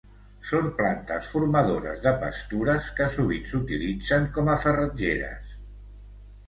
Són 0.51 0.69
plantes 0.77 1.29
formadores 1.33 2.01
de 2.07 2.13
pastures 2.23 2.89
que 3.01 3.09
sovint 3.19 3.47
s'utilitzen 3.53 4.27
com 4.39 4.53
a 4.55 4.59
farratgeres. 4.67 5.55